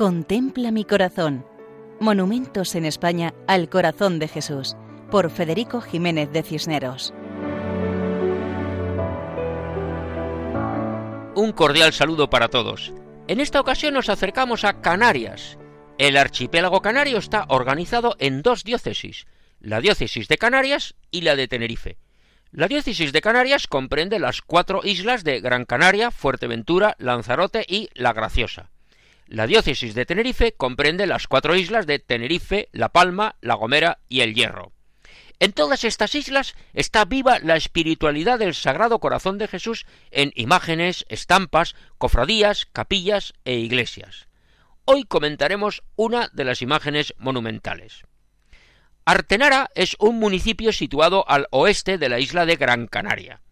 Contempla 0.00 0.70
mi 0.70 0.86
corazón. 0.86 1.44
Monumentos 2.00 2.74
en 2.74 2.86
España 2.86 3.34
al 3.46 3.68
corazón 3.68 4.18
de 4.18 4.28
Jesús, 4.28 4.74
por 5.10 5.30
Federico 5.30 5.82
Jiménez 5.82 6.32
de 6.32 6.42
Cisneros. 6.42 7.12
Un 11.34 11.52
cordial 11.54 11.92
saludo 11.92 12.30
para 12.30 12.48
todos. 12.48 12.94
En 13.28 13.40
esta 13.40 13.60
ocasión 13.60 13.92
nos 13.92 14.08
acercamos 14.08 14.64
a 14.64 14.80
Canarias. 14.80 15.58
El 15.98 16.16
archipiélago 16.16 16.80
canario 16.80 17.18
está 17.18 17.44
organizado 17.50 18.16
en 18.20 18.40
dos 18.40 18.64
diócesis, 18.64 19.26
la 19.60 19.82
diócesis 19.82 20.28
de 20.28 20.38
Canarias 20.38 20.94
y 21.10 21.20
la 21.20 21.36
de 21.36 21.46
Tenerife. 21.46 21.98
La 22.52 22.68
diócesis 22.68 23.12
de 23.12 23.20
Canarias 23.20 23.66
comprende 23.66 24.18
las 24.18 24.40
cuatro 24.40 24.80
islas 24.82 25.24
de 25.24 25.42
Gran 25.42 25.66
Canaria, 25.66 26.10
Fuerteventura, 26.10 26.96
Lanzarote 26.98 27.66
y 27.68 27.90
La 27.92 28.14
Graciosa. 28.14 28.70
La 29.30 29.46
diócesis 29.46 29.94
de 29.94 30.06
Tenerife 30.06 30.54
comprende 30.56 31.06
las 31.06 31.28
cuatro 31.28 31.54
islas 31.54 31.86
de 31.86 32.00
Tenerife, 32.00 32.68
La 32.72 32.88
Palma, 32.88 33.36
La 33.40 33.54
Gomera 33.54 34.00
y 34.08 34.22
El 34.22 34.34
Hierro. 34.34 34.72
En 35.38 35.52
todas 35.52 35.84
estas 35.84 36.16
islas 36.16 36.56
está 36.74 37.04
viva 37.04 37.38
la 37.38 37.54
espiritualidad 37.54 38.40
del 38.40 38.56
Sagrado 38.56 38.98
Corazón 38.98 39.38
de 39.38 39.46
Jesús 39.46 39.86
en 40.10 40.32
imágenes, 40.34 41.06
estampas, 41.08 41.76
cofradías, 41.96 42.66
capillas 42.72 43.32
e 43.44 43.54
iglesias. 43.54 44.26
Hoy 44.84 45.04
comentaremos 45.04 45.84
una 45.94 46.28
de 46.32 46.42
las 46.42 46.60
imágenes 46.60 47.14
monumentales. 47.16 48.02
Artenara 49.04 49.70
es 49.76 49.94
un 50.00 50.18
municipio 50.18 50.72
situado 50.72 51.24
al 51.28 51.46
oeste 51.52 51.98
de 51.98 52.08
la 52.08 52.18
isla 52.18 52.46
de 52.46 52.56
Gran 52.56 52.88
Canaria. 52.88 53.42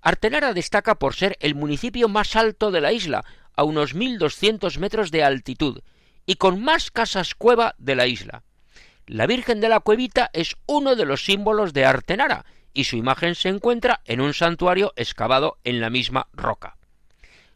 Artenara 0.00 0.54
destaca 0.54 0.94
por 0.94 1.14
ser 1.14 1.36
el 1.40 1.54
municipio 1.54 2.08
más 2.08 2.36
alto 2.36 2.70
de 2.70 2.80
la 2.80 2.94
isla, 2.94 3.22
a 3.60 3.62
unos 3.62 3.94
1.200 3.94 4.78
metros 4.78 5.10
de 5.10 5.22
altitud 5.22 5.82
y 6.24 6.36
con 6.36 6.62
más 6.62 6.90
casas 6.90 7.34
cueva 7.34 7.74
de 7.76 7.94
la 7.94 8.06
isla. 8.06 8.42
La 9.06 9.26
Virgen 9.26 9.60
de 9.60 9.68
la 9.68 9.80
Cuevita 9.80 10.30
es 10.32 10.56
uno 10.64 10.96
de 10.96 11.04
los 11.04 11.26
símbolos 11.26 11.74
de 11.74 11.84
Artenara 11.84 12.46
y 12.72 12.84
su 12.84 12.96
imagen 12.96 13.34
se 13.34 13.50
encuentra 13.50 14.00
en 14.06 14.22
un 14.22 14.32
santuario 14.32 14.94
excavado 14.96 15.58
en 15.62 15.78
la 15.78 15.90
misma 15.90 16.28
roca. 16.32 16.78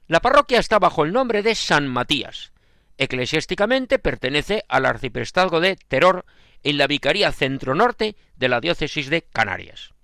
La 0.07 0.21
parroquia 0.21 0.59
está 0.59 0.79
bajo 0.79 1.05
el 1.05 1.13
nombre 1.15 1.43
de 1.43 1.55
San 1.55 1.89
Matías. 1.89 2.53
Eclesiásticamente 2.99 3.99
pertenece 3.99 4.63
al 4.69 4.85
arciprestazgo 4.85 5.61
de 5.61 5.77
Teror 5.89 6.27
en 6.65 6.77
la 6.77 6.87
Vicaría 6.87 7.33
Centro-Norte 7.33 8.15
de 8.37 8.49
la 8.51 8.61
diócesis 8.61 9.09
de 9.09 9.23
Canarias. 9.23 9.95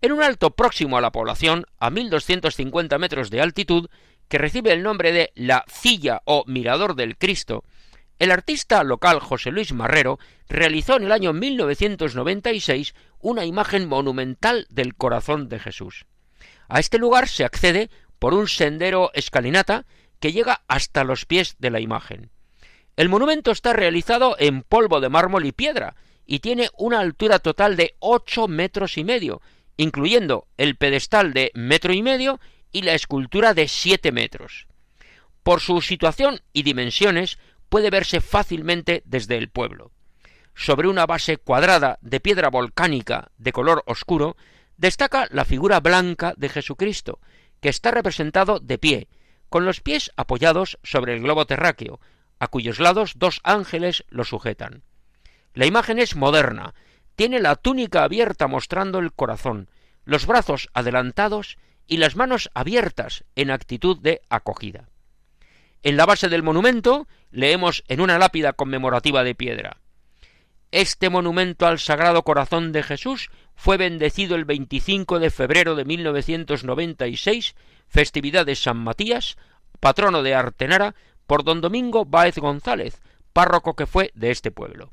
En 0.00 0.12
un 0.12 0.22
alto 0.22 0.52
próximo 0.52 0.96
a 0.96 1.02
la 1.02 1.12
población, 1.12 1.66
a 1.78 1.90
1250 1.90 2.96
metros 2.96 3.28
de 3.28 3.42
altitud, 3.42 3.90
que 4.28 4.38
recibe 4.38 4.72
el 4.72 4.82
nombre 4.82 5.12
de 5.12 5.32
La 5.34 5.64
Cilla 5.68 6.22
o 6.24 6.44
Mirador 6.46 6.94
del 6.94 7.16
Cristo, 7.16 7.64
el 8.18 8.30
artista 8.30 8.82
local 8.82 9.20
José 9.20 9.50
Luis 9.50 9.72
Marrero 9.72 10.18
realizó 10.48 10.96
en 10.96 11.04
el 11.04 11.12
año 11.12 11.32
1996 11.32 12.94
una 13.20 13.44
imagen 13.44 13.88
monumental 13.88 14.66
del 14.70 14.94
corazón 14.94 15.48
de 15.48 15.58
Jesús. 15.58 16.06
A 16.68 16.80
este 16.80 16.98
lugar 16.98 17.28
se 17.28 17.44
accede 17.44 17.90
por 18.18 18.34
un 18.34 18.48
sendero 18.48 19.10
escalinata 19.14 19.86
que 20.20 20.32
llega 20.32 20.62
hasta 20.66 21.04
los 21.04 21.26
pies 21.26 21.56
de 21.58 21.70
la 21.70 21.80
imagen. 21.80 22.30
El 22.96 23.08
monumento 23.08 23.52
está 23.52 23.72
realizado 23.72 24.34
en 24.40 24.62
polvo 24.62 25.00
de 25.00 25.08
mármol 25.08 25.46
y 25.46 25.52
piedra 25.52 25.94
y 26.26 26.40
tiene 26.40 26.68
una 26.76 26.98
altura 26.98 27.38
total 27.38 27.76
de 27.76 27.94
ocho 28.00 28.48
metros 28.48 28.98
y 28.98 29.04
medio, 29.04 29.40
incluyendo 29.76 30.48
el 30.56 30.76
pedestal 30.76 31.32
de 31.32 31.52
metro 31.54 31.92
y 31.92 32.02
medio 32.02 32.40
y 32.72 32.82
la 32.82 32.94
escultura 32.94 33.54
de 33.54 33.68
siete 33.68 34.12
metros. 34.12 34.66
Por 35.42 35.60
su 35.60 35.80
situación 35.80 36.40
y 36.52 36.62
dimensiones 36.62 37.38
puede 37.68 37.90
verse 37.90 38.20
fácilmente 38.20 39.02
desde 39.06 39.36
el 39.36 39.48
pueblo. 39.48 39.92
Sobre 40.54 40.88
una 40.88 41.06
base 41.06 41.36
cuadrada 41.36 41.98
de 42.02 42.20
piedra 42.20 42.50
volcánica 42.50 43.30
de 43.38 43.52
color 43.52 43.84
oscuro 43.86 44.36
destaca 44.76 45.28
la 45.30 45.44
figura 45.44 45.80
blanca 45.80 46.34
de 46.36 46.48
Jesucristo, 46.48 47.20
que 47.60 47.68
está 47.68 47.90
representado 47.90 48.58
de 48.58 48.78
pie, 48.78 49.08
con 49.48 49.64
los 49.64 49.80
pies 49.80 50.12
apoyados 50.16 50.78
sobre 50.82 51.14
el 51.14 51.22
globo 51.22 51.46
terráqueo, 51.46 52.00
a 52.38 52.48
cuyos 52.48 52.78
lados 52.78 53.14
dos 53.16 53.40
ángeles 53.42 54.04
lo 54.08 54.24
sujetan. 54.24 54.82
La 55.54 55.66
imagen 55.66 55.98
es 55.98 56.14
moderna, 56.14 56.74
tiene 57.16 57.40
la 57.40 57.56
túnica 57.56 58.04
abierta 58.04 58.46
mostrando 58.46 58.98
el 58.98 59.12
corazón, 59.12 59.68
los 60.04 60.26
brazos 60.26 60.68
adelantados 60.72 61.58
y 61.88 61.96
las 61.96 62.14
manos 62.14 62.50
abiertas 62.54 63.24
en 63.34 63.50
actitud 63.50 63.98
de 63.98 64.20
acogida. 64.28 64.88
En 65.82 65.96
la 65.96 66.06
base 66.06 66.28
del 66.28 66.42
monumento 66.42 67.08
leemos 67.30 67.82
en 67.88 68.00
una 68.00 68.18
lápida 68.18 68.52
conmemorativa 68.52 69.24
de 69.24 69.34
piedra 69.34 69.78
Este 70.70 71.08
monumento 71.08 71.66
al 71.66 71.78
Sagrado 71.78 72.22
Corazón 72.22 72.72
de 72.72 72.82
Jesús 72.82 73.30
fue 73.54 73.76
bendecido 73.76 74.36
el 74.36 74.44
25 74.44 75.18
de 75.18 75.30
febrero 75.30 75.74
de 75.74 75.84
1996, 75.84 77.56
festividad 77.88 78.44
de 78.44 78.54
San 78.54 78.76
Matías, 78.76 79.36
patrono 79.80 80.22
de 80.22 80.34
Artenara, 80.34 80.94
por 81.26 81.42
don 81.42 81.60
Domingo 81.60 82.04
Báez 82.04 82.36
González, 82.38 83.00
párroco 83.32 83.74
que 83.74 83.86
fue 83.86 84.10
de 84.14 84.30
este 84.30 84.50
pueblo. 84.50 84.92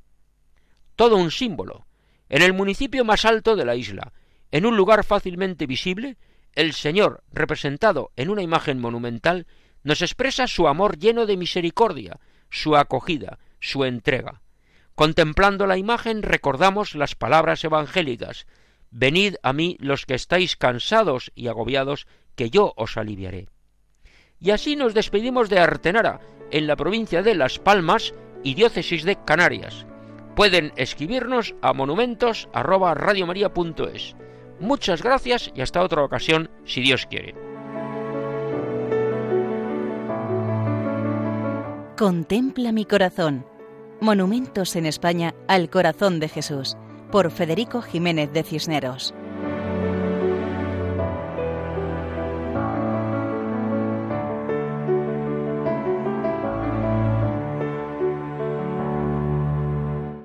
Todo 0.96 1.18
un 1.18 1.32
símbolo. 1.32 1.86
En 2.30 2.42
el 2.42 2.54
municipio 2.54 3.04
más 3.06 3.26
alto 3.26 3.56
de 3.56 3.66
la 3.66 3.76
isla, 3.76 4.14
en 4.52 4.66
un 4.66 4.78
lugar 4.78 5.04
fácilmente 5.04 5.66
visible, 5.66 6.18
el 6.56 6.74
Señor, 6.74 7.24
representado 7.32 8.12
en 8.16 8.30
una 8.30 8.42
imagen 8.42 8.80
monumental, 8.80 9.48
nos 9.84 10.02
expresa 10.02 10.48
su 10.48 10.68
amor 10.68 10.98
lleno 10.98 11.26
de 11.26 11.38
misericordia, 11.38 12.20
su 12.50 12.76
acogida, 12.76 13.40
su 13.60 13.86
entrega. 13.86 14.42
Contemplando 14.96 15.68
la 15.68 15.78
imagen 15.78 16.24
recordamos 16.24 16.96
las 16.96 17.16
palabras 17.16 17.64
evangélicas 17.64 18.48
Venid 18.98 19.36
a 19.44 19.52
mí 19.52 19.76
los 19.82 20.06
que 20.06 20.14
estáis 20.14 20.56
cansados 20.56 21.34
y 21.36 21.48
agobiados, 21.48 22.08
que 22.36 22.50
yo 22.50 22.72
os 22.78 22.96
aliviaré. 22.96 23.50
Y 24.40 24.52
así 24.52 24.78
nos 24.78 24.94
despedimos 24.94 25.50
de 25.50 25.60
Artenara, 25.60 26.22
en 26.50 26.66
la 26.66 26.78
provincia 26.78 27.22
de 27.22 27.36
Las 27.36 27.60
Palmas 27.60 28.14
y 28.42 28.54
diócesis 28.54 29.04
de 29.04 29.18
Canarias. 29.26 29.86
Pueden 30.34 30.72
escribirnos 30.78 31.56
a 31.62 31.74
monumentos@radiomaria.es. 31.74 34.16
Muchas 34.60 35.02
gracias 35.04 35.52
y 35.54 35.62
hasta 35.62 35.82
otra 35.82 36.04
ocasión, 36.04 36.50
si 36.66 36.82
Dios 36.82 37.06
quiere. 37.06 37.36
Contempla 41.98 42.72
mi 42.72 42.86
corazón. 42.86 43.46
Monumentos 44.02 44.76
en 44.76 44.86
España 44.86 45.34
al 45.48 45.70
corazón 45.70 46.20
de 46.20 46.28
Jesús, 46.28 46.76
por 47.12 47.32
Federico 47.32 47.82
Jiménez 47.82 48.34
de 48.34 48.44
Cisneros. 48.44 49.14